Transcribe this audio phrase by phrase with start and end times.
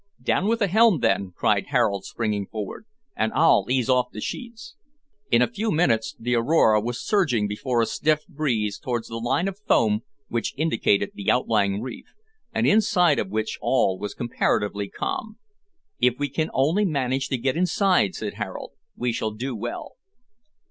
[0.23, 4.73] "Down with the helm, then," cried Harold, springing forward, "and I'll ease off the sheets."
[5.29, 9.47] In a few minutes the `Aurora' was surging before a stiff breeze towards the line
[9.47, 12.15] of foam which indicated the outlying reef,
[12.51, 15.37] and inside of which all was comparatively calm.
[15.99, 19.97] "If we only manage to get inside," said Harold, "we shall do well."